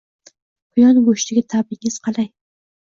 Quyon 0.77 1.03
go‘shtiga 1.11 1.47
ta’bingiz 1.55 2.03
qalay? 2.09 2.33